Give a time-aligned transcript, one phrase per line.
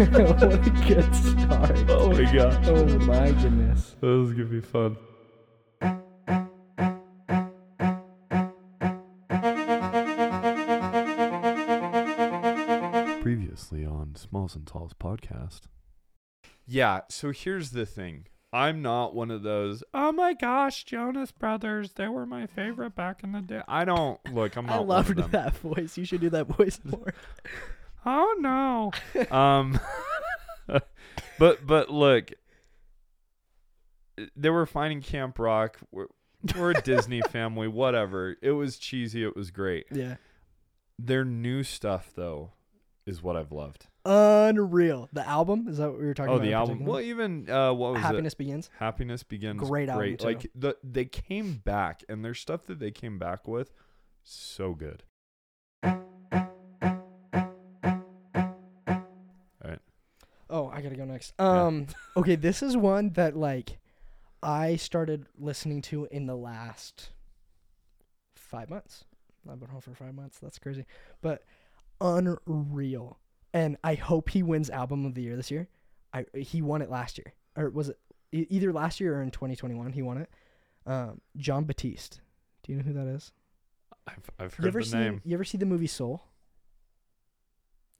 [0.00, 1.78] What a good start.
[1.90, 2.68] Oh my god.
[2.68, 3.96] Oh my goodness.
[4.00, 4.96] That was gonna be fun.
[13.20, 15.62] Previously on Smalls and Talls podcast.
[16.66, 18.26] Yeah, so here's the thing.
[18.52, 23.22] I'm not one of those, oh my gosh, Jonas Brothers, they were my favorite back
[23.22, 23.62] in the day.
[23.68, 24.80] I don't look, I'm not.
[24.80, 25.42] I loved one of them.
[25.44, 25.96] that voice.
[25.96, 27.14] You should do that voice more.
[28.04, 28.90] Oh no.
[29.30, 29.78] um
[31.38, 32.32] but but look
[34.36, 35.78] they were finding Camp Rock.
[35.92, 36.06] We're,
[36.56, 38.36] we're a Disney family, whatever.
[38.42, 39.86] It was cheesy, it was great.
[39.92, 40.16] yeah.
[40.98, 42.50] Their new stuff though
[43.06, 43.86] is what I've loved.
[44.04, 45.08] Unreal.
[45.12, 45.66] The album?
[45.68, 46.44] Is that what we were talking Oh, about?
[46.44, 46.84] Oh, the album.
[46.86, 48.70] Well, even uh what was Happiness Begins.
[48.78, 49.60] Happiness Begins.
[49.60, 50.18] Great album, Great.
[50.20, 50.26] too.
[50.26, 53.72] Like the they came back and their stuff that they came back with
[54.22, 55.02] so good.
[55.82, 56.00] All
[59.64, 59.78] right.
[60.48, 61.38] Oh, I gotta go next.
[61.38, 63.78] Um, okay, this is one that like
[64.42, 67.10] I started listening to in the last
[68.36, 69.04] five months.
[69.50, 70.38] I've been home for five months.
[70.38, 70.86] That's crazy,
[71.22, 71.44] but
[72.00, 73.18] unreal.
[73.52, 75.68] And I hope he wins album of the year this year.
[76.12, 77.98] I he won it last year, or was it
[78.32, 79.92] either last year or in 2021?
[79.92, 80.28] He won it.
[80.86, 82.20] Um, Jon Batiste.
[82.62, 83.32] Do you know who that is?
[84.06, 85.20] I've I've You heard ever the see name.
[85.24, 86.22] you ever see the movie Soul?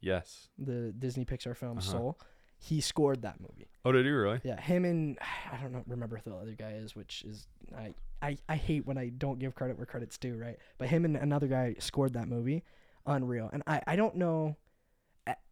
[0.01, 0.49] Yes.
[0.59, 1.91] The Disney Pixar film Uh-huh.
[1.91, 2.21] Soul.
[2.63, 3.71] He scored that movie.
[3.85, 4.41] Oh, did you really?
[4.45, 5.19] Yeah, him and
[5.53, 8.87] I don't know remember who the other guy is, which is I, I I hate
[8.87, 10.59] when I don't give credit where credit's due, right?
[10.79, 12.63] But him and another guy scored that movie,
[13.07, 13.49] unreal.
[13.53, 14.57] And I I don't know,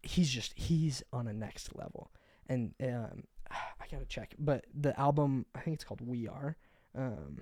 [0.03, 2.11] he's just he's on a next level.
[2.49, 6.57] And um, I gotta check, but the album I think it's called We Are.
[6.97, 7.41] Um,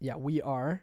[0.00, 0.82] yeah, We Are.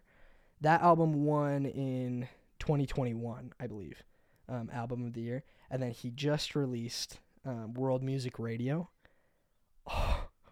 [0.61, 2.27] That album won in
[2.59, 4.03] 2021, I believe,
[4.47, 5.43] um, album of the year.
[5.71, 8.89] And then he just released um, World Music Radio.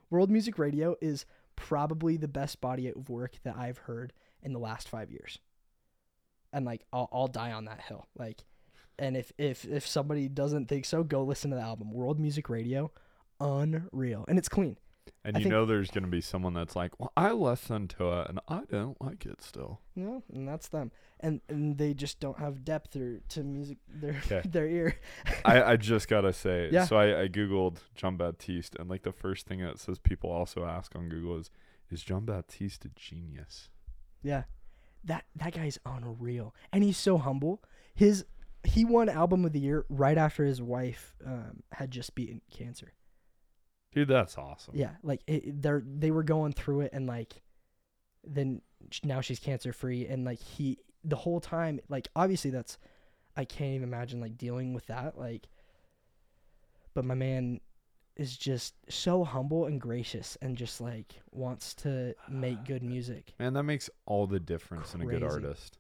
[0.10, 4.60] World Music Radio is probably the best body of work that I've heard in the
[4.60, 5.38] last five years.
[6.52, 8.08] And like, I'll, I'll die on that hill.
[8.18, 8.44] Like,
[9.00, 12.50] and if if if somebody doesn't think so, go listen to the album World Music
[12.50, 12.92] Radio.
[13.42, 14.78] Unreal, and it's clean.
[15.24, 18.12] And I you think- know there's gonna be someone that's like, Well, I listened to
[18.20, 19.82] it and I don't like it still.
[19.96, 20.92] Know, and that's them.
[21.20, 24.42] And and they just don't have depth or to music their 'Kay.
[24.50, 24.96] their ear.
[25.46, 26.86] I, I just gotta say, Yeah.
[26.86, 30.64] so I, I googled Jon Batiste, and like the first thing that says people also
[30.66, 31.50] ask on Google is,
[31.90, 33.70] "Is Jon Batiste a genius?"
[34.22, 34.44] Yeah.
[35.04, 36.54] That that guy's unreal.
[36.74, 37.64] And he's so humble.
[37.96, 38.26] His
[38.64, 42.94] he won album of the year right after his wife um, had just beaten cancer.
[43.92, 44.76] Dude, that's awesome.
[44.76, 47.42] Yeah, like it, they're they were going through it and like
[48.24, 48.62] then
[49.04, 52.78] now she's cancer free and like he the whole time like obviously that's
[53.36, 55.48] I can't even imagine like dealing with that like
[56.94, 57.62] but my man
[58.20, 63.34] is just so humble and gracious and just like wants to make good music.
[63.40, 65.79] Man, that makes all the difference in a good artist.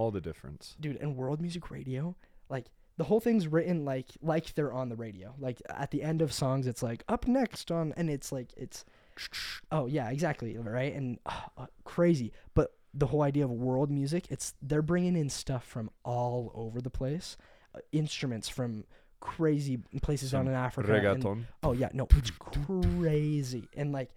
[0.00, 0.76] All the difference.
[0.80, 2.16] dude and world music radio
[2.48, 2.66] like
[2.96, 5.34] the whole thing's written like like they're on the radio.
[5.38, 8.84] Like at the end of songs it's like up next on and it's like it's
[9.72, 10.94] oh yeah exactly right?
[10.94, 12.32] And uh, uh, crazy.
[12.54, 16.80] But the whole idea of world music it's they're bringing in stuff from all over
[16.80, 17.36] the place.
[17.74, 18.84] Uh, instruments from
[19.20, 21.22] crazy places down in africa and-
[21.62, 23.68] oh yeah no it's crazy.
[23.76, 24.10] And like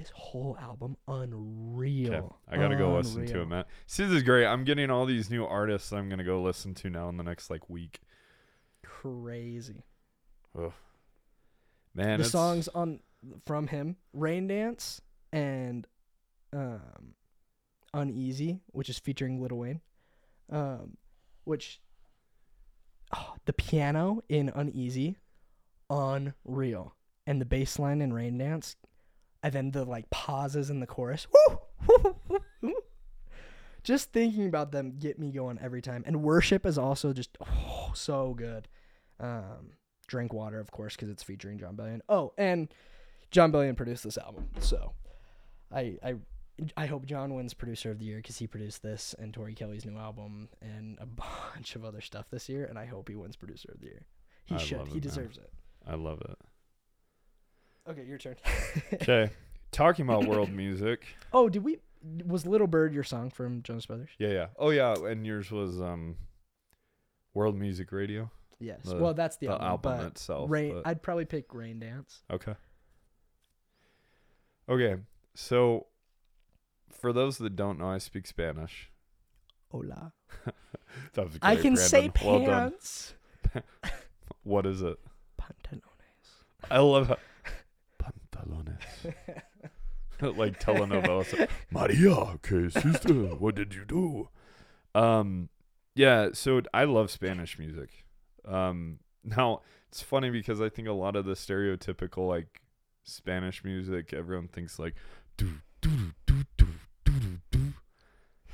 [0.00, 3.42] this whole album unreal Okay, I gotta go listen to Unreal.
[3.42, 3.64] it, man.
[3.86, 4.46] See, this is great.
[4.46, 5.92] I'm getting all these new artists.
[5.92, 8.00] I'm gonna go listen to now in the next like week.
[8.82, 9.84] crazy
[10.58, 10.72] Ugh.
[11.94, 13.00] Man, the it's- songs on
[13.46, 15.02] from him rain dance
[15.32, 15.86] and
[16.54, 17.14] um
[17.92, 19.80] uneasy which is featuring Lil Wayne
[20.50, 20.96] um
[21.44, 21.80] which
[23.14, 25.18] oh, the piano in uneasy
[25.90, 26.94] unreal
[27.26, 28.76] and the bass line in rain dance
[29.42, 31.26] and then the like pauses in the chorus.
[33.82, 36.02] Just thinking about them get me going every time.
[36.06, 38.68] And worship is also just oh, so good.
[39.18, 39.72] Um
[40.06, 42.00] drink water of course because it's featuring Jon Bellion.
[42.08, 42.72] Oh and
[43.30, 44.92] Jon Bellion produced this album so
[45.72, 46.14] i i
[46.76, 49.86] i hope john wins producer of the year because he produced this and tori kelly's
[49.86, 51.06] new album and a
[51.54, 54.04] bunch of other stuff this year and i hope he wins producer of the year.
[54.50, 54.78] He I should.
[54.78, 55.00] he it, man.
[55.00, 55.50] deserves it.
[55.86, 56.36] I love it.
[57.88, 58.36] Okay your turn
[58.94, 59.30] Okay,
[59.72, 61.06] talking about world music.
[61.32, 61.78] oh did we
[62.24, 64.46] was little bird your song from jonas brothers Yeah, yeah.
[64.58, 64.94] Oh, yeah.
[64.94, 66.16] And yours was um,
[67.34, 70.50] World Music Radio, yes The- well that's the, the album, album but itself.
[70.50, 72.54] rain but- i'd probably pick rain dance Okay.
[74.68, 74.96] Okay.
[75.34, 75.86] So
[76.90, 78.90] for those that don't know, I speak Spanish.
[79.70, 80.12] Hola.
[81.14, 82.26] That was great, I can say Brandon.
[82.26, 82.70] Well done.
[82.72, 83.14] pants.
[84.42, 84.98] What is it?
[85.40, 85.80] Pantalones.
[86.68, 87.16] I love how
[88.44, 89.14] pantalones.
[90.36, 91.48] like telenovelas.
[91.70, 93.38] Maria, que hiciste?
[93.40, 94.28] What did you do?
[94.94, 95.48] Um,
[95.94, 96.30] yeah.
[96.32, 98.04] So I love Spanish music.
[98.44, 102.60] Um, now it's funny because I think a lot of the stereotypical like
[103.04, 104.94] Spanish music, everyone thinks like
[105.36, 106.66] do do do do
[107.04, 107.60] do do do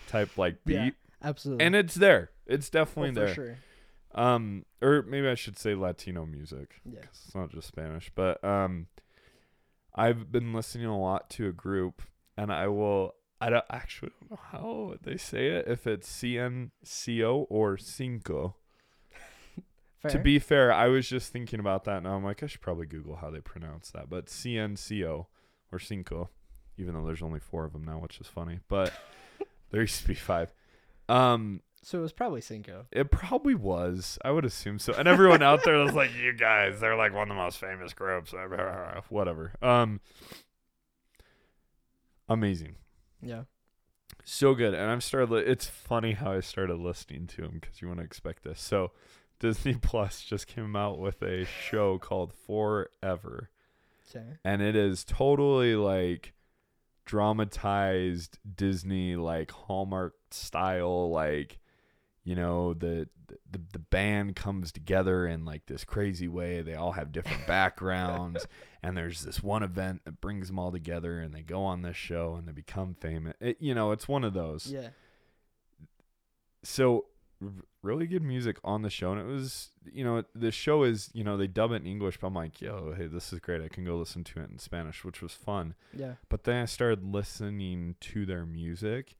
[0.08, 0.90] type like beat, Yeah,
[1.22, 1.64] Absolutely.
[1.64, 2.30] and it's there.
[2.46, 3.34] It's Oh, definitely for there.
[3.34, 3.58] sure.
[4.14, 6.80] Um, or maybe I should say Latino music.
[6.84, 7.00] Yeah.
[7.02, 8.10] it's not just Spanish.
[8.14, 8.86] But um,
[9.96, 12.02] I've been listening a lot to a group,
[12.36, 13.14] and I will.
[13.40, 15.66] I don't actually don't know how they say it.
[15.68, 18.56] If it's CNCO or Cinco.
[19.98, 20.10] Fair.
[20.10, 22.86] To be fair, I was just thinking about that, and I'm like, I should probably
[22.86, 24.10] Google how they pronounce that.
[24.10, 25.26] But CNCO
[25.72, 26.30] or Cinco,
[26.76, 28.60] even though there's only four of them now, which is funny.
[28.68, 28.92] But
[29.70, 30.52] there used to be five.
[31.08, 32.86] Um, so it was probably Cinco.
[32.90, 34.18] it probably was.
[34.24, 34.92] I would assume so.
[34.94, 37.92] And everyone out there was like, "You guys, they're like one of the most famous
[37.92, 38.34] groups."
[39.08, 39.52] Whatever.
[39.62, 40.00] Um,
[42.28, 42.74] amazing,
[43.22, 43.42] Yeah.
[44.24, 44.74] so good.
[44.74, 45.30] And I've started.
[45.30, 48.60] Li- it's funny how I started listening to them because you want to expect this.
[48.60, 48.92] So,
[49.38, 53.50] Disney Plus just came out with a show called Forever,
[54.10, 54.26] Okay.
[54.44, 56.32] and it is totally like
[57.04, 61.58] dramatized Disney like Hallmark style like
[62.26, 63.08] you know the
[63.50, 66.60] the the band comes together in like this crazy way.
[66.60, 68.46] They all have different backgrounds
[68.82, 71.96] and there's this one event that brings them all together and they go on this
[71.96, 73.34] show and they become famous.
[73.40, 74.66] It, you know it's one of those.
[74.66, 74.88] Yeah.
[76.62, 77.06] so
[77.42, 77.50] r-
[77.82, 81.22] really good music on the show and it was you know the show is you
[81.22, 83.62] know they dub it in english but i'm like yo hey this is great.
[83.62, 85.74] I can go listen to it in spanish which was fun.
[85.96, 86.14] Yeah.
[86.28, 89.14] but then i started listening to their music.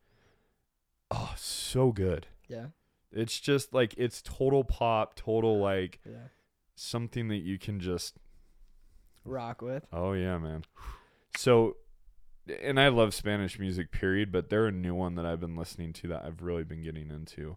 [1.11, 2.27] Oh so good.
[2.49, 2.67] Yeah.
[3.13, 6.29] It's just like it's total pop total like Yeah.
[6.75, 8.17] something that you can just
[9.25, 9.85] Rock with.
[9.93, 10.65] oh yeah man.
[11.37, 11.77] So
[12.63, 15.93] and i love spanish music period but they're a new one that i've been listening
[15.93, 17.57] to that i've really been getting into.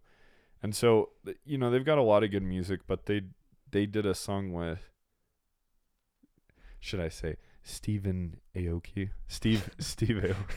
[0.63, 1.09] And so
[1.45, 3.21] you know they've got a lot of good music but they
[3.71, 4.89] they did a song with
[6.79, 9.09] should i say stephen aoki?
[9.27, 10.55] Steve steve aoki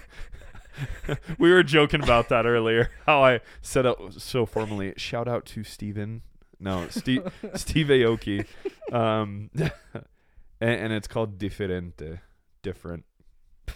[1.39, 5.65] we were joking about that earlier how i said it so formally shout out to
[5.65, 6.23] stephen
[6.59, 7.23] no steve
[7.55, 8.47] steve aoki
[8.93, 9.71] um and,
[10.61, 12.21] and it's called diferente
[12.63, 13.05] different
[13.69, 13.75] in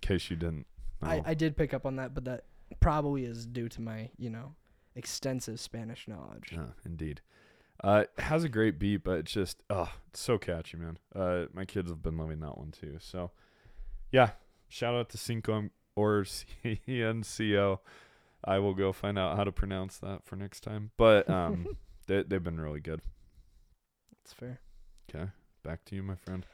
[0.00, 0.66] case you didn't
[1.02, 1.08] know.
[1.08, 2.44] I, I did pick up on that, but that
[2.80, 4.54] probably is due to my, you know,
[4.94, 6.50] extensive Spanish knowledge.
[6.52, 7.20] Yeah, indeed.
[7.82, 10.98] Uh, it has a great beat, but it's just oh, it's so catchy, man.
[11.14, 12.96] Uh, my kids have been loving that one too.
[13.00, 13.32] So,
[14.10, 14.30] yeah,
[14.68, 16.24] shout out to Cinco or
[16.64, 17.78] CNCO.
[18.44, 20.92] I will go find out how to pronounce that for next time.
[20.96, 21.76] But um,
[22.06, 23.00] they they've been really good.
[24.22, 24.60] That's fair.
[25.10, 25.30] Okay,
[25.64, 26.46] back to you, my friend.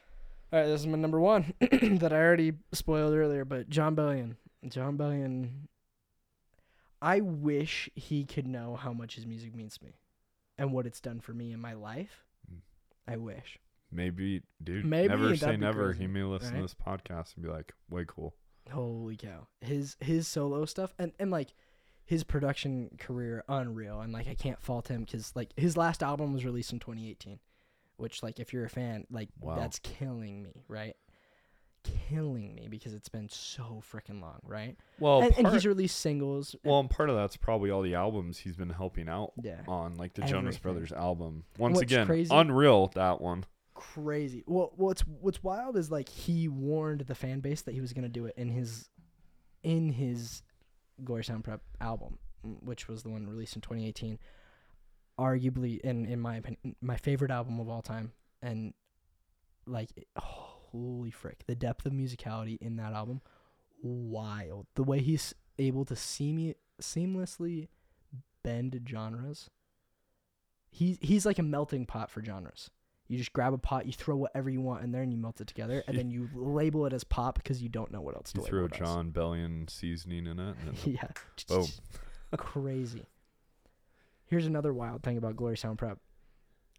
[0.52, 4.36] All right, this is my number one that I already spoiled earlier, but Jon Bellion.
[4.68, 5.50] Jon Bellion.
[7.00, 9.96] I wish he could know how much his music means to me
[10.56, 12.24] and what it's done for me in my life.
[12.52, 12.60] Mm.
[13.08, 13.58] I wish.
[13.90, 14.84] Maybe, dude.
[14.84, 15.86] Maybe, never say never.
[15.86, 16.56] crazy, He may listen right?
[16.56, 18.34] to this podcast and be like, "Way cool."
[18.70, 19.46] Holy cow.
[19.60, 21.54] His his solo stuff and and like
[22.04, 26.32] his production career unreal and like I can't fault him cuz like his last album
[26.32, 27.38] was released in 2018,
[27.96, 29.56] which like if you're a fan, like Wow.
[29.56, 30.96] that's killing me, right?
[32.08, 34.76] Killing me because it's been so freaking long, right?
[35.00, 36.54] Well, and, and he's released singles.
[36.64, 39.62] well, and part of that's probably all the albums he's been helping out yeah.
[39.66, 41.42] on, like the Jonas Brothers album.
[41.58, 43.44] Once again, crazy- unreal that one.
[43.94, 44.44] Crazy.
[44.46, 48.08] Well, what's what's wild is like he warned the fan base that he was gonna
[48.08, 48.88] do it in his
[49.62, 50.42] in his
[51.02, 54.18] Glory Sound Prep album, mm, which was the one released in 2018.
[55.18, 58.72] Arguably, in in my opinion, my favorite album of all time, and
[59.66, 63.20] like it- holy frick, the depth of musicality in that album,
[63.82, 64.66] wild.
[64.74, 67.68] The way he's able to seam seamlessly
[68.42, 69.50] bend genres.
[70.70, 72.70] He's he's like a melting pot for genres.
[73.12, 75.38] You just grab a pot, you throw whatever you want in there, and you melt
[75.42, 78.32] it together, and then you label it as pop because you don't know what else
[78.32, 78.78] to You label throw it as.
[78.78, 80.56] John Bellion seasoning in it.
[80.86, 81.08] Yeah.
[81.46, 81.66] Boom.
[82.38, 83.04] Crazy.
[84.24, 85.98] Here's another wild thing about Glory Sound Prep,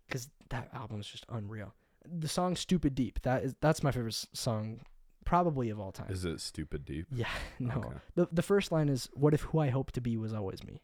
[0.08, 1.72] because that album is just unreal.
[2.12, 4.82] The song "Stupid Deep" that is that's my favorite song,
[5.26, 6.10] probably of all time.
[6.10, 7.06] is it stupid deep?
[7.12, 7.28] yeah,
[7.60, 7.76] no.
[7.76, 7.98] Okay.
[8.16, 10.82] The the first line is, "What if who I hope to be was always me?"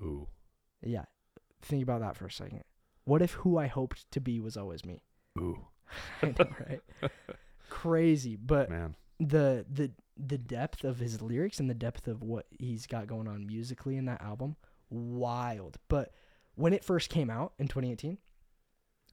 [0.00, 0.28] Ooh.
[0.82, 1.04] Yeah,
[1.60, 2.64] think about that for a second.
[3.04, 5.02] What if who I hoped to be was always me?
[5.38, 5.58] Ooh.
[6.22, 6.80] I know, right?
[7.68, 8.96] Crazy, but Man.
[9.18, 13.26] the the the depth of his lyrics and the depth of what he's got going
[13.26, 14.56] on musically in that album,
[14.90, 15.78] wild.
[15.88, 16.12] But
[16.54, 18.18] when it first came out in 2018,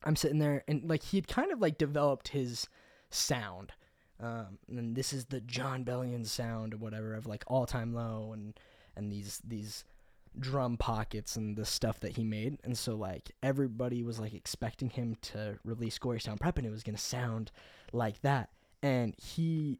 [0.03, 2.67] I'm sitting there and like he had kind of like developed his
[3.09, 3.73] sound.
[4.21, 8.31] Um, and this is the Jon Bellion sound or whatever of like all time low
[8.33, 8.59] and
[8.95, 9.85] and these these
[10.37, 12.57] drum pockets and the stuff that he made.
[12.63, 16.71] And so like everybody was like expecting him to release Glory Sound Prep and it
[16.71, 17.51] was gonna sound
[17.91, 18.49] like that.
[18.83, 19.79] And he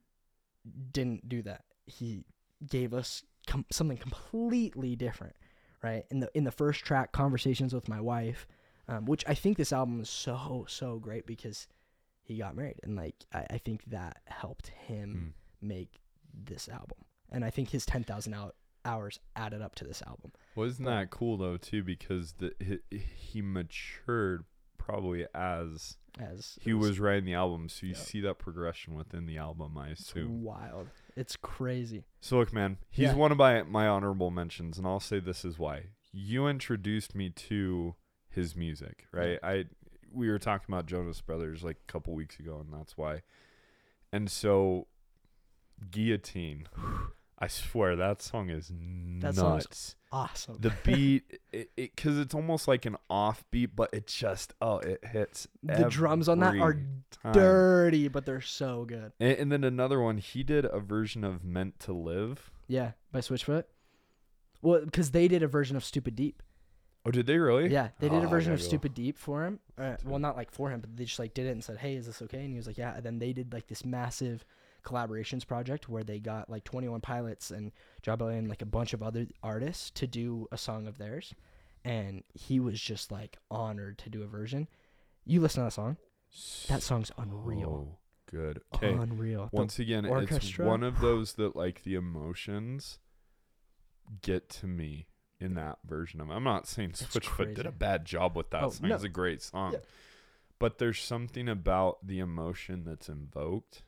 [0.91, 1.63] didn't do that.
[1.85, 2.23] He
[2.67, 5.35] gave us com- something completely different,
[5.83, 6.03] right?
[6.11, 8.47] In the in the first track, Conversations with My Wife,
[8.87, 11.67] um, which I think this album is so so great because
[12.21, 15.67] he got married and like I, I think that helped him Mm.
[15.67, 15.95] make
[16.33, 16.97] this album.
[17.31, 20.31] And I think his ten thousand out hours added up to this album.
[20.55, 21.83] Wasn't But- that cool though too?
[21.83, 24.45] Because the he, he matured
[24.77, 27.97] probably as As he it was writing the album, so you Yeah.
[27.99, 29.77] see that progression within the album.
[29.77, 30.43] I it's assume.
[30.43, 30.87] wild.
[31.15, 32.05] It's crazy.
[32.21, 33.15] So look, man, he's Yeah.
[33.15, 37.29] one of my my honorable mentions, and I'll say this is why you introduced me
[37.29, 37.95] to
[38.29, 39.37] his music, right?
[39.43, 39.65] I
[40.11, 43.21] we were talking about Jonas Brothers like a couple weeks ago, and that's why.
[44.11, 44.87] And so,
[45.91, 46.67] Guillotine,
[47.41, 48.67] I swear that song is
[49.21, 49.95] That nuts.
[50.11, 50.57] Awesome.
[50.59, 55.47] the beat, it because it's almost like an offbeat, but it just oh, it hits.
[55.63, 56.73] The drums on that are
[57.23, 57.31] time.
[57.33, 59.13] dirty, but they're so good.
[59.19, 63.19] And, and then another one, he did a version of "Meant to Live." Yeah, by
[63.19, 63.63] Switchfoot.
[64.61, 66.43] Well, because they did a version of Stupid Deep.
[67.05, 67.69] Oh, did they really?
[67.71, 68.65] Yeah, they did Oh, a version of go.
[68.65, 69.59] Stupid Deep for him.
[69.77, 71.95] Uh, well, not like for him, but they just like did it and said, "Hey,
[71.95, 74.43] is this okay?" And he was like, "Yeah." And then they did like this massive
[74.83, 77.71] collaborations project where they got like 21 Pilots and
[78.01, 81.33] Job and like a bunch of other artists to do a song of theirs,
[81.85, 84.67] and he was just like honored to do a version.
[85.25, 85.97] You listen to that song.
[86.67, 87.89] That song's unreal.
[87.93, 87.97] Oh,
[88.31, 88.61] good.
[88.75, 88.93] Okay.
[88.93, 89.49] Unreal.
[89.51, 92.99] The- Once again, it's one of those that like the emotions
[94.21, 95.07] get to me
[95.39, 96.29] in that version of.
[96.29, 96.33] it.
[96.33, 98.89] I'm not saying Switchfoot did a bad job with that Oh, song.
[98.89, 98.95] no.
[98.95, 99.73] It's a great song.
[99.73, 99.79] Yeah.
[100.59, 103.83] But there's something about the emotion that's invoked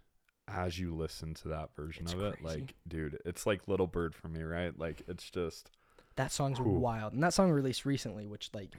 [0.47, 2.39] as you listen to that version It's of it.
[2.41, 2.59] crazy.
[2.59, 4.77] Like, dude, it's like Little Bird for me, right?
[4.77, 5.71] Like, it's just
[6.15, 8.69] That song's wild, and that song released recently, which like,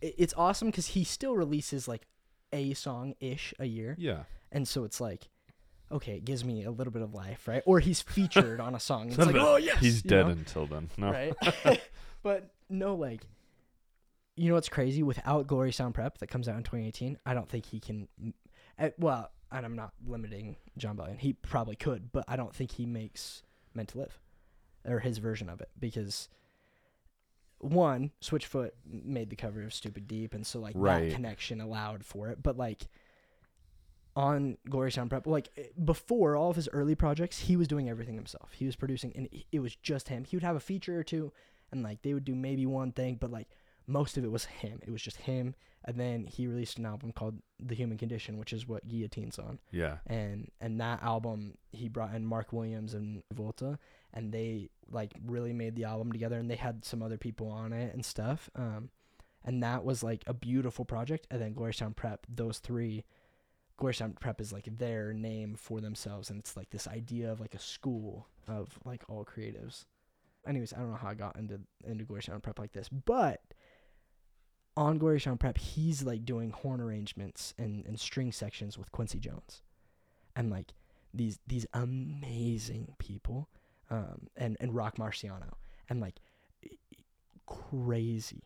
[0.00, 2.02] it, it's awesome because he still releases like
[2.52, 4.24] a song ish a year, yeah.
[4.50, 5.28] and so it's like,
[5.90, 7.62] okay, it gives me a little bit of life, right?
[7.66, 10.32] Or he's featured on a song, it's like, oh yes, He's dead know?
[10.32, 10.90] until then.
[10.98, 11.10] No.
[11.10, 11.34] right?
[12.22, 13.22] but no, like,
[14.36, 15.02] you know what's crazy?
[15.02, 18.08] Without Glory Sound Prep that comes out in 2018, I don't think he can.
[18.78, 21.18] Uh, well, and I'm not limiting John Bellion.
[21.18, 23.42] He probably could, but I don't think he makes
[23.74, 24.18] Meant to Live
[24.84, 26.28] or his version of it because
[27.58, 31.08] one Switchfoot made the cover of Stupid Deep, and so like Right.
[31.10, 32.42] that connection allowed for it.
[32.42, 32.88] But like
[34.14, 37.88] on Glory Sound Prep, like eh, before all of his early projects, he was doing
[37.88, 38.52] everything himself.
[38.52, 40.24] He was producing, and it- it was just him.
[40.24, 41.32] He would have a feature or two,
[41.70, 43.48] and like they would do maybe one thing, but like
[43.86, 44.80] most of it was him.
[44.82, 45.54] It was just him.
[45.84, 49.58] And then he released an album called The Human Condition, which is what Guillotine's on.
[49.72, 49.96] Yeah.
[50.06, 53.78] and and that album he brought in Mark Williams and Volta
[54.14, 57.72] and they like really made the album together and they had some other people on
[57.72, 58.90] it and stuff um
[59.44, 61.26] and that was like a beautiful project.
[61.30, 63.04] And then Glory Sound Prep those three
[63.76, 67.40] Glory Sound Prep is like their name for themselves and it's like this idea of
[67.40, 69.86] like a school of like all creatives.
[70.46, 73.40] Anyways I don't know how I got into into Glory Sound Prep like this but
[74.76, 79.18] on Glory Sound Prep he's like doing horn arrangements and, and string sections with Quincy
[79.18, 79.62] Jones.
[80.34, 80.72] And like
[81.12, 83.48] these these amazing people
[83.90, 85.52] um and and Roc Marciano
[85.88, 86.20] and like
[87.46, 88.44] crazy.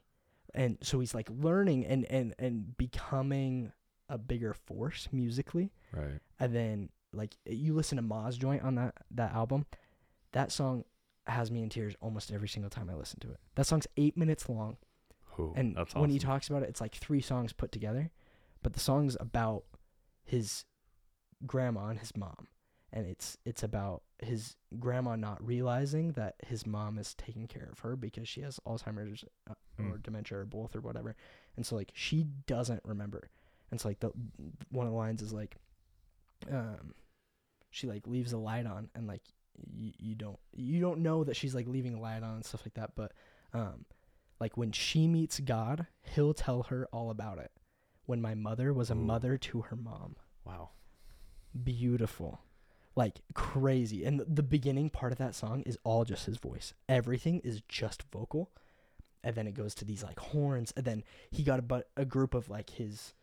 [0.55, 3.73] And so he's like learning and and and becoming
[4.09, 5.73] a bigger force musically.
[5.93, 6.21] Right.
[6.39, 9.65] and then like you listen to Mah's joint on that that album
[10.33, 10.85] that song
[11.27, 13.39] has me in tears almost every single time I listen to it.
[13.55, 14.77] That song's 8 minutes long
[15.39, 18.11] Ooh, and that's when he talks about it, it's like three songs put together,
[18.63, 19.65] but the song's about
[20.25, 20.65] his
[21.47, 22.49] grandma and his mom,
[22.93, 27.81] and it's it's about his grandma not realizing that his mom is taking care of
[27.81, 29.93] her because she has Alzheimer's uh, Hmm.
[29.93, 31.15] or dementia or both or whatever,
[31.57, 33.29] and so like she doesn't remember,
[33.71, 34.11] and so like the
[34.71, 35.57] one of the lines is like,
[36.51, 36.95] um,
[37.71, 39.23] she like leaves a light on and like
[39.71, 42.63] you, you don't you don't know that she's like leaving a light on and stuff
[42.65, 43.13] like that, but
[43.53, 43.85] um
[44.41, 47.51] like when she meets God, he'll tell her all about it.
[48.05, 48.97] When my mother was a Ooh.
[48.97, 50.17] mother to her mom.
[50.45, 50.71] wow.
[51.65, 52.41] Beautiful.
[52.95, 54.05] Like crazy.
[54.05, 56.73] And the, beginning part of that song is all just his voice.
[56.89, 58.51] Everything is just vocal.
[59.25, 60.73] And then it goes to these like horns.
[60.77, 63.15] And then he got a, but a group of like his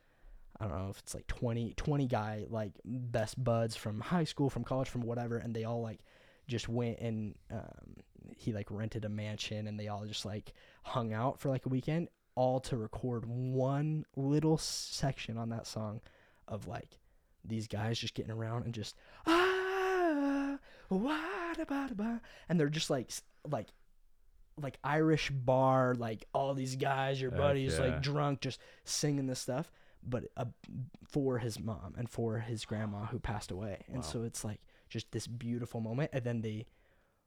[0.59, 4.49] I don't know if it's like 20, 20 guy like best buds from high school,
[4.49, 5.99] from college, from whatever, and they all like
[6.47, 7.95] just went and um,
[8.35, 11.69] he like rented a mansion and they all just like hung out for like a
[11.69, 16.01] weekend, all to record one little section on that song
[16.47, 16.99] of like
[17.45, 20.57] these guys just getting around and just ah
[20.89, 21.91] what about
[22.49, 23.11] and they're just like
[23.49, 23.67] like
[24.61, 29.71] like Irish bar, like all these guys, your buddies, like drunk, just singing this stuff,
[30.07, 30.45] but uh,
[31.07, 34.01] for his mom and for his grandma who passed away, and Wow.
[34.03, 34.59] so it's like
[34.89, 36.67] just this beautiful moment, and then they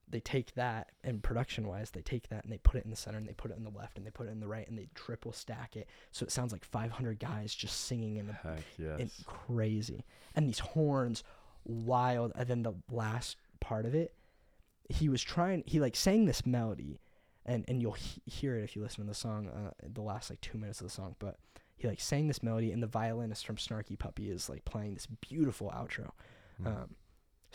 [0.09, 2.97] they take that and production wise, they take that and they put it in the
[2.97, 4.69] center and they put it in the left and they put it in the right
[4.69, 8.63] and they triple stack it, so it sounds like 500 guys just singing in Heck
[8.79, 9.01] yes.
[9.01, 10.05] and crazy.
[10.35, 11.25] And these horns,
[11.65, 12.33] wild.
[12.37, 14.15] And then the last part of it,
[14.89, 15.65] he was trying.
[15.67, 17.01] He like sang this melody,
[17.45, 19.49] and and you'll he- hear it if you listen to the song.
[19.49, 21.39] Uh, the last like two minutes of the song, but
[21.77, 25.07] he like sang this melody, and the violinist from Snarky Puppy is like playing this
[25.07, 26.11] beautiful outro.
[26.63, 26.67] Mm.
[26.67, 26.95] Um,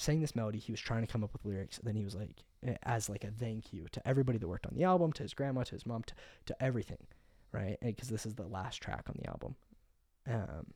[0.01, 0.57] sang this melody.
[0.57, 1.79] He was trying to come up with lyrics.
[1.83, 4.73] Then he was like, eh, as like a thank you to everybody that worked on
[4.75, 6.15] the album, to his grandma, to his mom, to,
[6.47, 7.05] to everything,
[7.51, 7.77] right?
[7.81, 9.55] Because this is the last track on the album.
[10.27, 10.73] Um,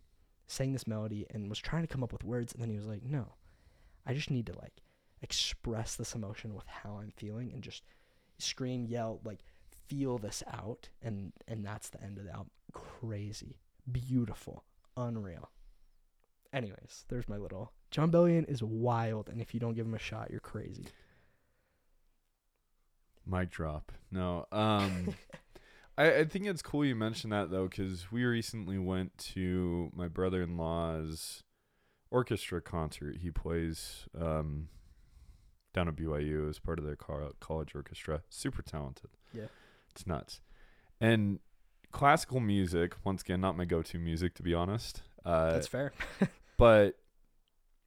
[0.47, 2.53] sang this melody and was trying to come up with words.
[2.53, 3.33] And then he was like, no,
[4.05, 4.81] I just need to like
[5.21, 7.83] express this emotion with how I'm feeling and just
[8.37, 9.39] scream, yell, like
[9.87, 10.89] feel this out.
[11.01, 12.51] And and that's the end of the album.
[12.73, 13.57] Crazy,
[13.91, 14.65] beautiful,
[14.95, 15.49] unreal.
[16.55, 19.99] Anyways, there's my little Jon Bellion is wild, and if you don't give him a
[19.99, 20.85] shot, you're crazy.
[23.27, 23.91] Mic drop.
[24.09, 24.45] No.
[24.53, 25.13] Um,
[25.97, 30.07] I, I think it's cool you mentioned that though, because we recently went to my
[30.07, 31.43] brother-in-law's
[32.09, 33.17] orchestra concert.
[33.21, 34.69] He plays um,
[35.73, 38.21] down at BYU as part of their college orchestra.
[38.29, 39.09] Super talented.
[39.33, 39.47] Yeah.
[39.91, 40.39] it's nuts.
[41.01, 41.39] And
[41.91, 45.01] classical music, once again, not my go-to music to be honest.
[45.25, 45.91] Uh, That's fair.
[46.57, 46.97] but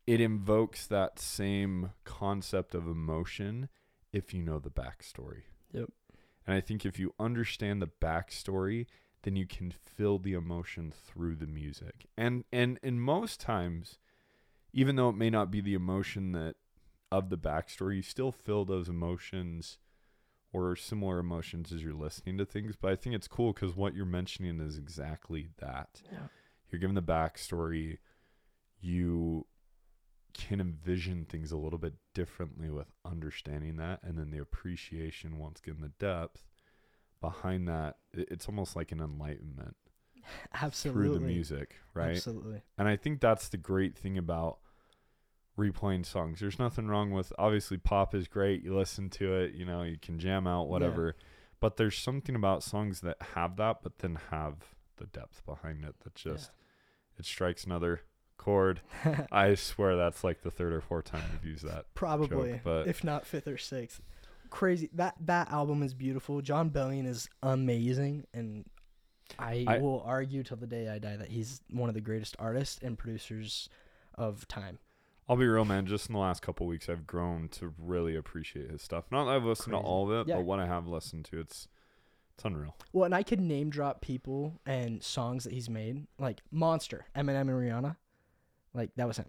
[0.07, 3.69] it invokes that same concept of emotion
[4.13, 5.43] if you know the backstory.
[5.73, 5.91] Yep.
[6.47, 8.87] And I think if you understand the backstory,
[9.23, 12.07] then you can feel the emotion through the music.
[12.17, 13.99] And and and most times,
[14.73, 16.57] even though it may not be the emotion that
[17.13, 19.79] of the backstory, you still feel those emotions
[20.53, 22.77] or similar emotions as you're listening to things.
[22.81, 26.29] But I think it's cool because what you're mentioning is exactly that Yeah.
[26.71, 27.99] you're given the backstory,
[28.81, 29.47] you
[30.35, 35.61] can envision things a little bit differently with understanding that, and then the appreciation once
[35.61, 36.45] again the depth
[37.21, 37.97] behind that.
[38.13, 39.77] It's almost like an enlightenment
[40.55, 41.03] Absolutely.
[41.09, 42.17] through the music, right?
[42.17, 42.63] Absolutely.
[42.77, 44.59] And I think that's the great thing about
[45.59, 46.41] replaying songs.
[46.41, 48.63] There's nothing wrong with obviously pop is great.
[48.63, 51.17] You listen to it, you know, you can jam out whatever.
[51.61, 54.55] But there's something about songs that have that but then have
[54.97, 56.51] the depth behind it that just
[57.19, 58.03] it strikes another
[58.39, 58.81] chord.
[59.33, 61.87] I swear that's like the third or fourth time we've used that.
[61.95, 64.01] Probably, but- if not fifth or sixth.
[64.51, 64.89] Crazy.
[64.95, 66.41] That that album is beautiful.
[66.41, 68.65] Jon Bellion is amazing, and
[69.39, 72.35] I, I- will argue till the day I die that he's one of the greatest
[72.39, 73.69] artists and producers
[74.15, 74.79] of time.
[75.29, 75.85] I'll be real, man.
[75.85, 79.05] Just in the last couple weeks, I've grown to really appreciate his stuff.
[79.13, 79.83] Not that I've listened Crazy.
[79.83, 80.37] to all of it, Yeah.
[80.37, 81.69] but what I have listened to, it's
[82.35, 82.75] it's unreal.
[82.95, 87.41] Well, and I could name drop people and songs that he's made, like Monster, Eminem
[87.43, 87.97] and Rihanna.
[88.79, 89.27] Like that was him.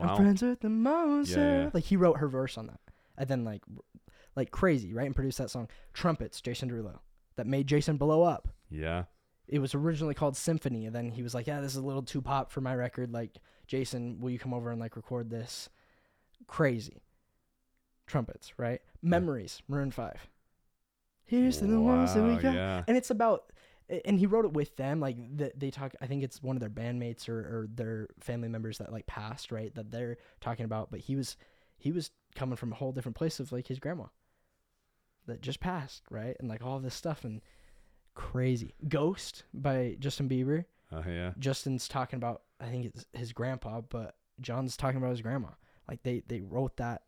[0.00, 0.16] I'm Wow.
[0.16, 1.38] friends with the monster.
[1.64, 1.70] yeah.
[1.74, 2.80] Like he wrote her verse on that,
[3.18, 3.62] and then like,
[4.34, 5.06] like crazy, right?
[5.06, 5.68] And produced that song.
[5.92, 6.98] Trumpets, Jason Derulo,
[7.36, 8.48] that made Jason blow up.
[8.70, 9.04] Yeah.
[9.46, 12.02] It was originally called Symphony, and then he was like, "Yeah, this is a little
[12.02, 13.12] too pop for my record.
[13.12, 15.68] Like, Jason, will you come over and like record this?"
[16.46, 17.02] Crazy.
[18.06, 18.80] Trumpets, right?
[19.02, 20.28] Memories, Maroon Five.
[21.24, 22.84] Here's to the ones that we Wow, got Yeah.
[22.88, 23.50] and it's about
[24.04, 26.60] and he wrote it with them like the, they talk i think it's one of
[26.60, 30.90] their bandmates or, or their family members that like passed right that they're talking about
[30.90, 31.36] but he was
[31.76, 34.04] he was coming from a whole different place of like his grandma
[35.26, 37.40] that just passed right and like all this stuff and
[38.14, 41.32] crazy ghost by justin bieber Oh yeah.
[41.38, 45.48] justin's talking about i think it's his grandpa but Jon's talking about his grandma
[45.88, 47.02] like they they wrote that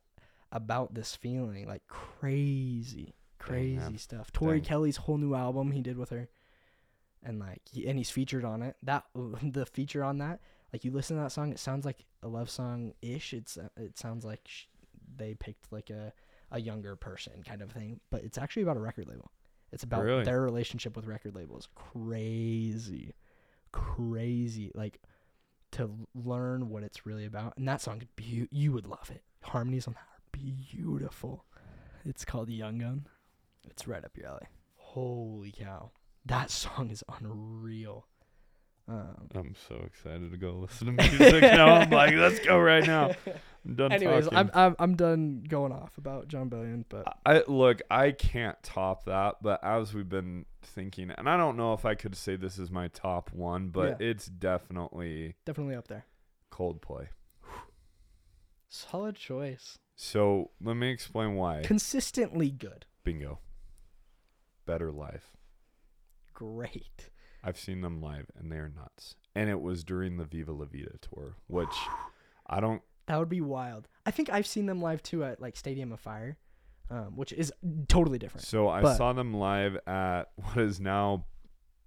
[0.53, 3.99] about this feeling like crazy crazy man.
[3.99, 4.69] stuff tori Dang.
[4.69, 6.29] kelly's whole new album he did with her
[7.23, 8.77] and like he, and he's featured on it.
[8.83, 9.05] That
[9.43, 10.41] the feature on that
[10.73, 13.69] like you listen to that song it sounds like a love song ish it's uh,
[13.77, 14.65] it sounds like sh-
[15.17, 16.13] they picked like a
[16.51, 19.31] a younger person kind of thing but it's actually about a record label.
[19.73, 20.25] It's about Really?
[20.25, 21.69] their relationship with record labels.
[21.75, 23.15] Crazy.
[23.73, 25.01] Crazy like
[25.73, 27.57] to learn what it's really about.
[27.57, 29.23] And that song beau- you would love it.
[29.43, 31.45] Harmonies on that are beautiful.
[32.05, 33.07] It's called young gun.
[33.69, 34.47] It's right up your alley.
[34.77, 35.91] Holy cow
[36.27, 38.07] that song is unreal
[38.89, 41.67] Um, I'm so excited to go listen to music now.
[41.75, 43.13] I'm like, let's go right now.
[43.65, 44.39] I'm done anyways, talking.
[44.39, 49.05] I'm, I'm I'm done going off about Jon Bellion, but I look, I can't top
[49.07, 52.59] that, but as we've been thinking, and I don't know if I could say this
[52.61, 56.05] is my top one, but it's definitely definitely up there.
[56.53, 57.09] Coldplay.
[58.69, 59.79] Solid choice.
[59.97, 61.63] So let me explain why.
[61.65, 62.87] Consistently good.
[63.05, 63.39] Bingo.
[64.65, 65.25] Better live.
[66.37, 67.11] Great.
[67.43, 69.17] I've seen them live and they're nuts.
[69.35, 71.75] And it was during the Viva La Vida tour, which
[72.47, 73.89] I don't That would be wild.
[74.05, 76.37] I think I've seen them live too at like Stadium of Fire,
[76.91, 77.53] um, which is
[77.89, 78.47] totally different.
[78.47, 81.25] So I But- saw them live at what is now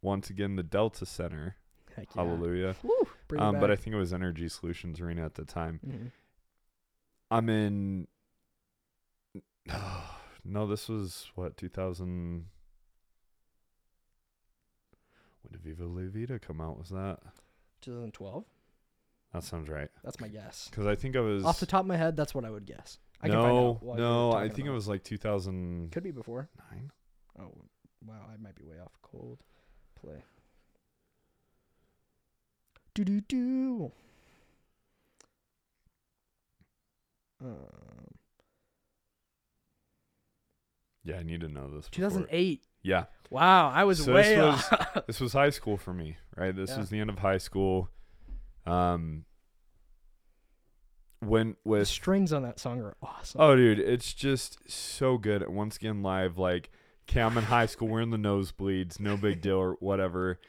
[0.01, 1.55] once again the Delta Center.
[1.97, 2.05] Yeah.
[2.15, 2.75] Hallelujah.
[2.81, 3.07] Woo,
[3.38, 5.79] Um, but I think it was Energy Solutions Arena at the time.
[5.85, 6.12] Mhm.
[7.29, 8.07] I'm in.
[10.45, 12.45] No, this was what 2000.
[15.41, 16.78] When did Viva La Vida come out?
[16.78, 17.19] Was that?
[17.82, 18.45] 2012.
[19.34, 19.89] That sounds right.
[20.04, 20.67] That's my guess.
[20.69, 21.45] Because I think I was.
[21.45, 22.97] Off the top of my head, that's what I would guess.
[23.21, 25.91] I no, out while you're no, I think it was like 2000.
[25.91, 26.49] Could be before.
[26.71, 26.91] nine.
[27.38, 27.52] Oh,
[28.06, 28.93] wow, I might be way off.
[29.02, 29.39] Cold
[29.99, 30.23] play.
[32.95, 33.91] Do do do.
[37.41, 37.89] Um,
[41.04, 41.89] Yeah, I need to know this.
[41.89, 42.62] 2008.
[42.81, 44.97] Yeah, Wow, I was So way this was- off.
[45.07, 46.55] this was high school for me, right?
[46.55, 46.77] This Yeah.
[46.79, 47.89] was the end of high school.
[48.65, 49.25] Um,
[51.19, 53.41] when the with strings on that song are awesome.
[53.41, 55.47] Oh, dude, it's just so good.
[55.49, 56.69] Once again, live, like,
[57.09, 60.39] okay, I'm in high school, we're in the nosebleeds, no big deal or whatever.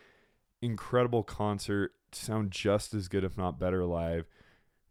[0.62, 4.26] Incredible concert, sound just as good, if not better, live.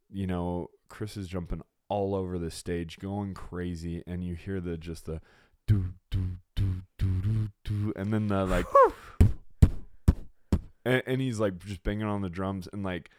[0.09, 4.77] You know, Chris is jumping all over the stage, going crazy, and you hear the
[4.77, 5.21] just the
[5.65, 8.65] do do do, and then the like,
[10.85, 13.09] and, and he's like just banging on the drums and like.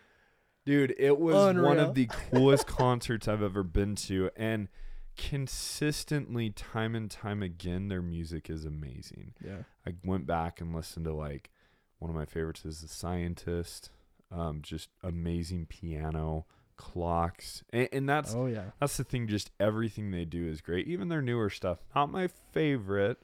[0.66, 4.68] Dude, it was one of the coolest concerts I've ever been to, and
[5.16, 9.32] consistently, time and time again, their music is amazing.
[9.44, 9.62] Yeah.
[9.86, 11.50] I went back and listened to like
[11.98, 13.90] one of my favorites is The Scientist,
[14.30, 16.44] um, just amazing piano,
[16.76, 18.70] clocks, and, and that's oh yeah.
[18.80, 19.28] that's the thing.
[19.28, 20.86] Just everything they do is great.
[20.88, 23.18] Even their newer stuff, not my favorite,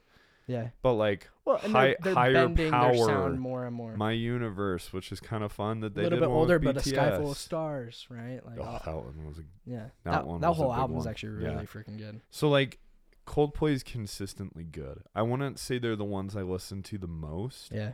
[0.47, 0.69] Yeah.
[0.81, 2.95] but like Well, and Hi- they're, they're higher bending their power.
[2.95, 3.95] sound more and more.
[3.97, 6.59] My Universe, which is kind of fun that they a they little did bit older,
[6.59, 7.31] but a sky full BTS.
[7.31, 8.39] of stars, right?
[8.45, 11.05] Like, Oh, all- that one was a yeah, that that, one that whole album is
[11.07, 11.49] actually Yeah.
[11.53, 12.21] really freaking good.
[12.29, 12.79] So like
[13.25, 15.03] Coldplay is consistently good.
[15.13, 17.93] I wouldn't say they're the ones I listen to the most, Yeah,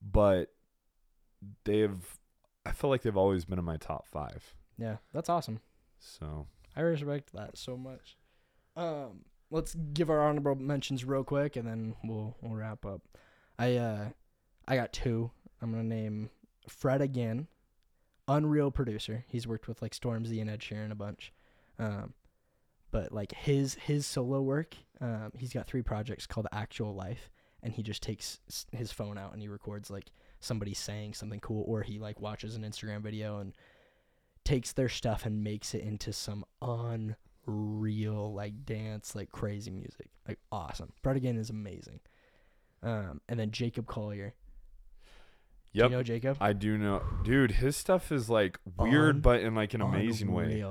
[0.00, 0.54] but
[1.64, 2.18] they've
[2.64, 4.54] I feel like they've always been in my top 5.
[4.78, 5.60] yeah, that's awesome.
[5.98, 8.16] So, I respect that so much.
[8.76, 13.02] Um, let's give our honorable mentions real quick, and then we'll we'll wrap up.
[13.58, 14.08] I uh,
[14.66, 15.30] I got two.
[15.60, 16.30] I'm gonna name
[16.68, 17.46] Fred again,
[18.26, 19.24] Unreal producer.
[19.28, 21.32] He's worked with like Stormzy and Ed Sheeran a bunch.
[21.78, 22.14] Um,
[22.90, 27.30] but like his his solo work, um, he's got three projects called Actual Life,
[27.62, 28.40] and he just takes
[28.72, 30.10] his phone out and he records like
[30.40, 33.54] somebody saying something cool, or he like watches an Instagram video and
[34.44, 36.44] takes their stuff and makes it into some
[37.46, 42.00] unreal like dance like crazy music like awesome Fred again is amazing
[42.82, 44.34] um and then jacob collier
[45.72, 45.90] do yep.
[45.90, 47.02] you know jacob I do know.
[47.24, 50.62] Dude, his stuff is like weird but in like an amazing way.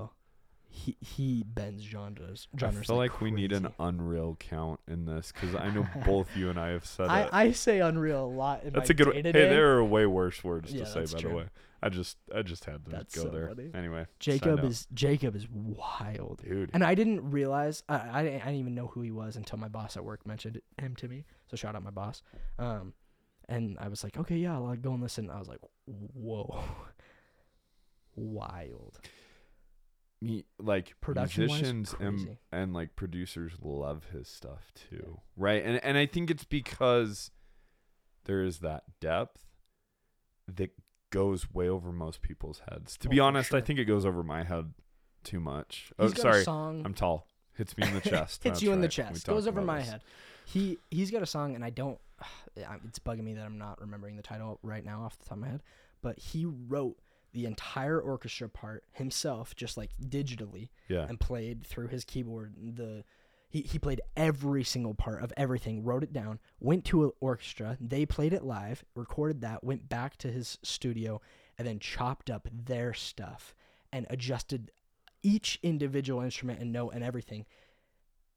[0.73, 5.53] He he bends genres I feel like, we need an unreal count in this cuz
[5.53, 7.29] I know both you and I have said I, it.
[7.33, 9.07] I say unreal a lot in That's a good.
[9.07, 9.49] Hey, day-to-day.
[9.49, 11.15] there are way worse words Yeah, to say.
[11.15, 11.45] By the way,
[11.83, 13.47] I just I just had to That's go so there.
[13.49, 13.69] funny.
[13.73, 16.71] Anyway, jacob is jacob is wild dude.
[16.73, 19.59] And I didn't realize I, I didn't I didn't even know who he was until
[19.59, 21.25] my boss at work mentioned him to me.
[21.47, 22.23] So shout out my boss.
[22.57, 22.93] Um,
[23.49, 25.29] and I was like, okay, yeah, I'll like, go and listen.
[25.29, 26.63] I was like, whoa,
[28.15, 28.99] wild.
[30.21, 35.63] Me like musicians and and like producers love his stuff too, right?
[35.65, 37.31] And and I think it's because
[38.25, 39.45] there is that depth
[40.47, 40.71] that
[41.09, 42.97] goes way over most people's heads.
[42.97, 44.73] To Oh, be honest, I think it goes over my head
[45.23, 45.91] too much.
[45.99, 46.83] He's oh, got a sorry, song.
[46.85, 47.27] I'm tall.
[47.57, 48.43] Hits me in the chest.
[48.43, 48.91] hits That's you in the right.
[48.91, 49.25] Chest.
[49.27, 49.89] Goes over my this.
[49.89, 50.01] head.
[50.45, 51.99] He he's got a song, and I don't.
[52.85, 55.41] It's bugging me that I'm not remembering the title right now off the top of
[55.41, 55.63] my head.
[56.01, 56.97] But he wrote
[57.33, 60.69] the entire orchestra part himself, just like digitally.
[60.87, 61.05] Yeah.
[61.07, 63.03] and played through his keyboard the
[63.49, 67.77] he, he played every single part of everything wrote it down went to an orchestra
[67.79, 71.21] they played it live recorded that went back to his studio
[71.57, 73.53] and then chopped up their stuff
[73.93, 74.71] and adjusted
[75.23, 77.45] each individual instrument and note and everything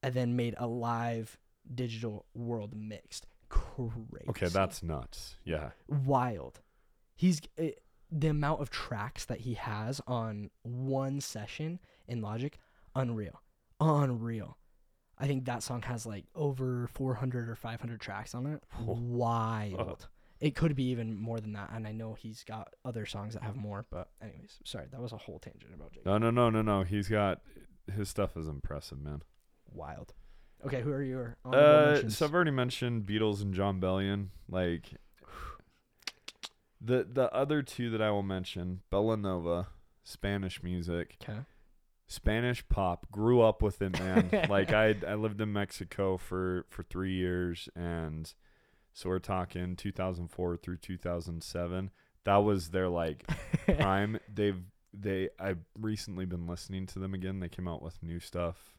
[0.02, 1.38] and then made a live
[1.74, 5.36] digital world mixed crazy Okay, that's nuts.
[5.44, 5.70] Yeah.
[5.88, 6.60] wild
[7.16, 7.66] he's uh,
[8.10, 12.58] the amount of tracks that he has on one session in Logic,
[12.94, 13.40] unreal,
[13.80, 14.58] unreal.
[15.18, 18.62] I think that song has like over 400 or 500 tracks on it.
[18.80, 18.96] Oh.
[18.98, 20.08] Wild.
[20.40, 23.42] It could be even more than that, and I know he's got other songs that
[23.42, 23.86] have more.
[23.88, 26.04] But anyways, sorry, that was a whole tangent about Jake.
[26.04, 26.82] No, no, no, no, no.
[26.82, 27.40] He's got
[27.90, 29.22] his stuff is impressive, man.
[29.72, 30.12] Wild.
[30.66, 34.28] Okay, who are your Uh, so I've already mentioned Beatles and Jon Bellion.
[34.48, 34.94] Like
[36.84, 39.66] the the other two that I will mention, Belanova,
[40.02, 41.40] Spanish music, Okay.
[42.06, 43.06] Spanish pop.
[43.10, 44.28] Grew up with it, man.
[44.50, 48.32] like I I lived in Mexico for for three years, and
[48.92, 51.90] so we're talking 2004 through 2007.
[52.24, 53.26] That was their like
[53.78, 54.18] prime.
[54.32, 57.40] They've they I've recently been listening to them again.
[57.40, 58.74] They came out with new stuff,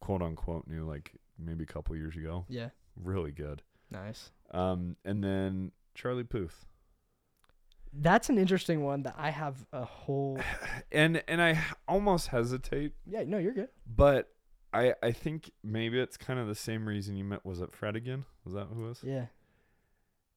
[0.00, 2.44] quote unquote new, like maybe a couple years ago.
[2.48, 2.68] yeah.
[3.02, 3.62] Really good.
[3.90, 4.30] Nice.
[4.50, 6.66] Um, and then Charlie Puth.
[7.92, 10.40] That's an interesting one that I have a whole.
[10.92, 13.68] And and I almost hesitate, Yeah, no, you're good.
[13.86, 14.28] but
[14.72, 17.44] I I think maybe it's kind of the same reason you met.
[17.46, 18.24] Was it Fred again?
[18.44, 19.00] Was that who it was?
[19.04, 19.26] Yeah.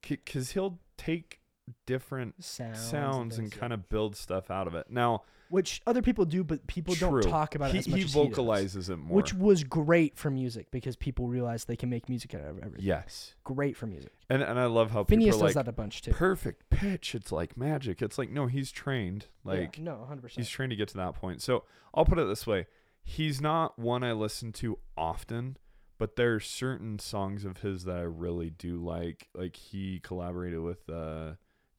[0.02, 1.40] Because he'll take
[1.86, 4.86] different Sounds, sounds and kind of build stuff out of it.
[4.90, 7.20] Now, which other people do, but people true.
[7.20, 9.14] don't talk about he, it as much he as he vocalizes it more.
[9.16, 12.80] which was great for music because people realize they can make music out of everything.
[12.80, 14.12] yes, Great for music.
[14.28, 16.12] and and I love how Finneas people does like that a bunch too.
[16.12, 17.14] perfect pitch.
[17.14, 18.02] It's like magic.
[18.02, 19.26] It's like no, he's trained.
[19.44, 20.44] Yeah, Like no, hundred percent.
[20.44, 21.40] he's trained to get to that point.
[21.42, 22.66] So I'll put it this way:
[23.04, 25.56] he's not one I listen to often,
[25.98, 29.28] but there are certain songs of his that I really do like.
[29.34, 31.32] Like he collaborated with uh,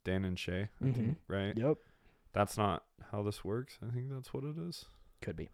[0.06, 1.16] Dan and Shay, I think, Mhm.
[1.28, 1.58] right?
[1.58, 1.78] Yep,
[2.32, 3.78] That's not how this works.
[3.86, 4.86] I think that's what it is.
[5.22, 5.50] could be.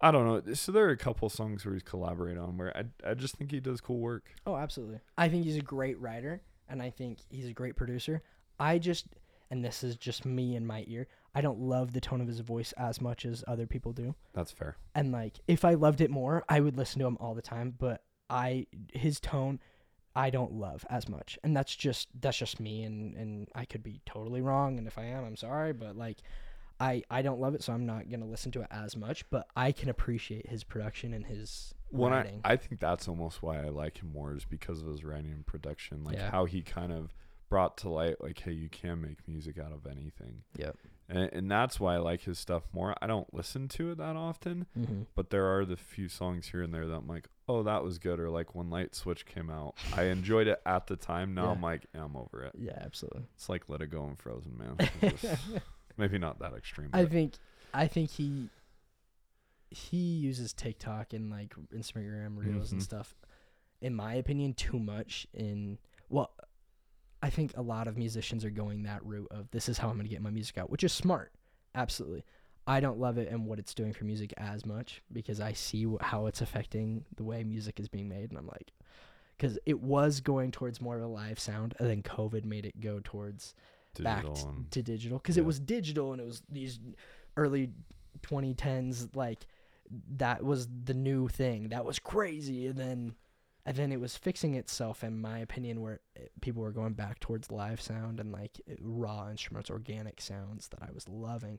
[0.00, 0.54] I don't know.
[0.54, 3.50] So there are a couple songs where he's collaborated on where I I just think
[3.50, 4.32] he does cool work.
[4.46, 5.00] Oh, absolutely.
[5.18, 8.22] I think he's a great writer, and I think he's a great producer.
[8.60, 9.06] I just,
[9.50, 11.08] and this is just me in my ear.
[11.34, 14.14] I don't love the tone of his voice as much as other people do.
[14.34, 14.76] That's fair.
[14.94, 17.74] And like, if I loved it more, I would listen to him all the time.
[17.76, 19.58] But I, his tone,
[20.16, 22.84] I don't love as much, and that's just that's just me.
[22.84, 25.72] And and I could be totally wrong, and if I am, I'm sorry.
[25.72, 26.18] But like,
[26.78, 29.28] I I don't love it, so I'm not gonna listen to it as much.
[29.30, 32.40] But I can appreciate his production and his When I, writing.
[32.44, 35.44] I think that's almost why I like him more is because of his writing and
[35.46, 36.30] production, like Yeah.
[36.30, 37.12] how he kind of
[37.48, 40.76] brought to light, like, hey, you can make music out of anything, yep.
[41.08, 42.94] And, and that's why I like his stuff more.
[43.02, 45.02] I don't listen to it that often, Mm-hmm.
[45.14, 47.98] but there are the few songs here and there that I'm like, oh, that was
[47.98, 51.34] good, or like when Light Switch came out, I enjoyed it at the time.
[51.34, 51.50] Now Yeah.
[51.50, 52.52] I'm like, yeah, I'm over it.
[52.58, 53.24] Yeah, absolutely.
[53.34, 54.76] It's like Let It Go and Frozen, man.
[55.18, 55.42] Just-
[55.96, 56.88] maybe not that extreme.
[56.92, 57.34] I think
[57.74, 58.48] I think he
[59.70, 62.84] he uses TikTok and like Instagram reels and Mhm.
[62.84, 63.14] stuff.
[63.80, 65.26] In my opinion, too much.
[65.34, 66.30] In well,
[67.24, 69.96] I think a lot of musicians are going that route of this is how I'm
[69.96, 71.32] gonna get my music out, which is smart,
[71.74, 72.22] absolutely.
[72.66, 75.84] I don't love it and what it's doing for music as much because I see
[75.84, 78.72] wh- how it's affecting the way music is being made, and I'm like,
[79.38, 82.78] because it was going towards more of a live sound, and then COVID made it
[82.82, 83.54] go towards
[84.02, 85.44] back t- to digital because yeah.
[85.44, 86.78] it was digital and it was these
[87.38, 87.70] early
[88.20, 89.46] 2010s like
[90.16, 93.14] that was the new thing that was crazy and then
[93.66, 97.20] and then it was fixing itself in my opinion where it, people were going back
[97.20, 101.58] towards live sound and like uh, raw instruments organic sounds that i was loving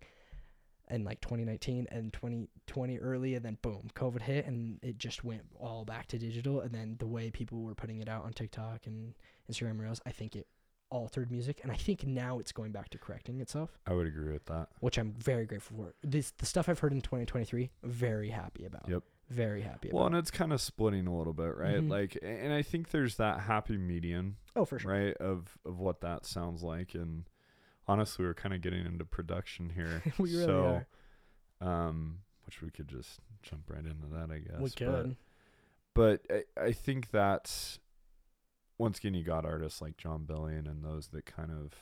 [0.90, 5.42] in like 2019 and 2020 early and then boom covid hit and it just went
[5.60, 6.62] all back to digital.
[6.62, 9.16] And then the way people were putting it out on tiktok and
[9.52, 10.48] instagram reels i think it
[10.92, 11.60] altered music.
[11.64, 13.72] And i think now it's going back to correcting itself.
[13.88, 14.68] I would agree with that.
[14.80, 15.94] which i'm very grateful for.
[16.04, 18.88] This the stuff i've heard in 2023 very happy about.
[18.88, 19.04] Yep.
[19.30, 21.78] Very happy Well, and it's kind of splitting a little bit, right?
[21.82, 21.90] Mhm.
[21.90, 26.02] Like, and I think there's that happy median, oh for sure right, of of what
[26.02, 26.94] that sounds like.
[26.94, 27.28] And
[27.88, 30.86] honestly, we're kind of getting into production here, we really so,
[31.62, 34.60] are um, which we could just jump right into that, I guess.
[34.60, 35.18] we could
[35.94, 37.80] But, but I, I think that's
[38.78, 41.74] once again, you got artists like Jon Bellion and those that kind of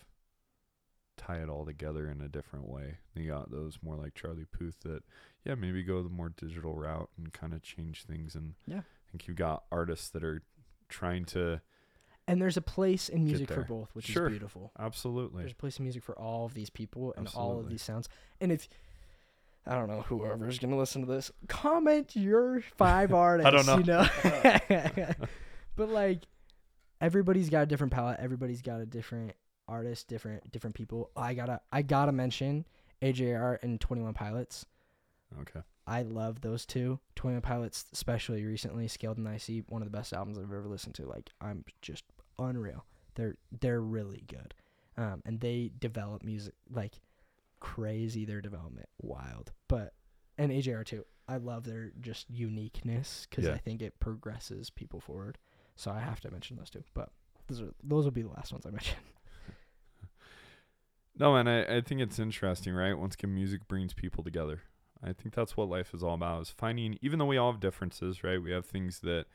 [1.18, 2.98] tie it all together in a different way.
[3.16, 5.04] You got those more like Charlie Puth that,
[5.46, 8.36] yeah, maybe go the more digital route and kind of change things.
[8.36, 8.80] And Yeah.
[8.80, 10.42] I think you got artists that are
[10.90, 11.62] trying to
[12.28, 14.28] and there's a place in music for both which Sure.
[14.28, 15.40] is beautiful absolutely.
[15.42, 18.08] there's a place in music for all of these people and all of these sounds
[18.40, 18.68] and if
[19.66, 21.32] I don't know whoever's gonna listen to this.
[21.48, 23.48] Comment your five artists.
[23.48, 23.78] I don't know.
[23.78, 25.10] You know,
[25.76, 26.24] but like
[27.02, 28.20] everybody's got a different palette.
[28.20, 29.34] Everybody's got a different
[29.68, 31.12] artist, different different people.
[31.16, 32.66] I gotta I gotta mention
[33.02, 34.66] AJR and Twenty One Pilots.
[35.42, 35.62] Okay.
[35.86, 37.00] I love those two.
[37.16, 40.68] Twenty One Pilots, especially recently, Scaled and Icy, one of the best albums I've ever
[40.68, 41.06] listened to.
[41.06, 42.04] Like I'm just
[42.40, 42.86] unreal.
[43.16, 44.54] They're they're really good.
[44.98, 47.00] um, and they develop music like
[47.60, 48.26] crazy.
[48.26, 49.94] Their development wild, but
[50.38, 51.06] and AJR too.
[51.28, 53.54] I love their just uniqueness because Yeah.
[53.54, 55.38] I think it progresses people forward.
[55.76, 56.84] So I have to mention those two.
[56.94, 57.10] But
[57.48, 58.98] those are those will be the last ones I mention.
[61.18, 62.98] No, and I, I think it's interesting, right?
[62.98, 64.62] Once again, music brings people together.
[65.04, 67.62] I think that's what life is all about is finding, even though we all have
[67.62, 68.42] differences, right?
[68.42, 69.26] We have things that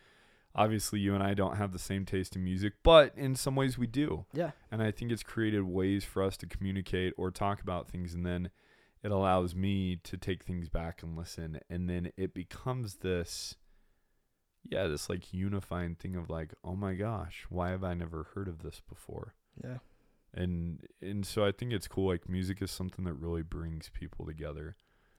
[0.55, 3.79] obviously you and I don't have the same taste in music, but in some ways
[3.79, 4.25] we do.
[4.33, 4.53] Yeah.
[4.73, 8.15] And I think it's created ways for us to communicate or talk about things.
[8.15, 8.51] And then
[9.03, 11.61] it allows me to take things back and listen.
[11.69, 13.57] And then it becomes this,
[14.65, 18.49] yeah, this like unifying thing of like, oh my gosh, why have I never heard
[18.49, 19.35] of this before?
[19.63, 19.79] Yeah.
[20.35, 22.09] And and so I think it's cool.
[22.09, 24.77] Like music is something that really brings people together.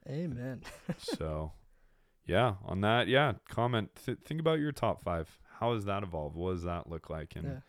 [0.08, 0.62] Amen.
[0.98, 1.52] so,
[2.26, 3.90] yeah, on that, yeah, comment.
[4.04, 5.38] Th- think about your top five.
[5.58, 6.36] How has that evolved?
[6.36, 7.36] What does that look like?
[7.36, 7.60] And yeah.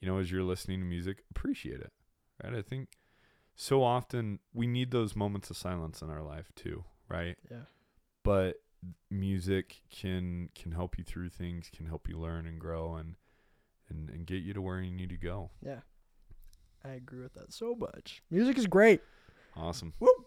[0.00, 1.92] you know, as you're listening to music, appreciate it.
[2.42, 2.54] Right?
[2.54, 2.88] I think
[3.54, 6.84] so often we need those moments of silence in our life too.
[7.08, 7.36] Right?
[7.50, 7.66] Yeah.
[8.24, 8.56] But
[9.10, 13.16] music can can help you through things, can help you learn and grow, and
[13.88, 15.50] and and get you to where you need to go.
[15.62, 15.80] Yeah.
[16.86, 18.22] I agree with that so much.
[18.30, 19.00] Music is great.
[19.56, 19.92] Awesome.
[19.98, 20.25] Whoop.